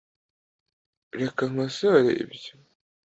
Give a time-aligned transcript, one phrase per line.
[1.19, 2.53] Reka nkosore ibyo.